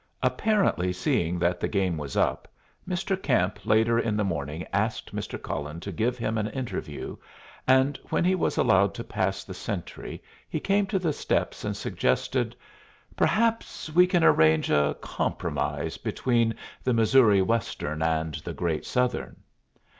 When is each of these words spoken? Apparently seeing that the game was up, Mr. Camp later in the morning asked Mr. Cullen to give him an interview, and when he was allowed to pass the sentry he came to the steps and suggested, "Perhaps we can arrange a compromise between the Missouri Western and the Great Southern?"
Apparently 0.23 0.91
seeing 0.91 1.37
that 1.37 1.59
the 1.59 1.67
game 1.67 1.95
was 1.95 2.17
up, 2.17 2.47
Mr. 2.89 3.15
Camp 3.21 3.63
later 3.67 3.99
in 3.99 4.17
the 4.17 4.23
morning 4.23 4.65
asked 4.73 5.15
Mr. 5.15 5.39
Cullen 5.39 5.79
to 5.79 5.91
give 5.91 6.17
him 6.17 6.39
an 6.39 6.47
interview, 6.47 7.15
and 7.67 7.99
when 8.09 8.25
he 8.25 8.33
was 8.33 8.57
allowed 8.57 8.95
to 8.95 9.03
pass 9.03 9.43
the 9.43 9.53
sentry 9.53 10.23
he 10.49 10.59
came 10.59 10.87
to 10.87 10.97
the 10.97 11.13
steps 11.13 11.63
and 11.63 11.77
suggested, 11.77 12.55
"Perhaps 13.15 13.91
we 13.91 14.07
can 14.07 14.23
arrange 14.23 14.71
a 14.71 14.97
compromise 15.01 15.97
between 15.97 16.55
the 16.83 16.95
Missouri 16.95 17.43
Western 17.43 18.01
and 18.01 18.33
the 18.43 18.53
Great 18.53 18.87
Southern?" 18.87 19.35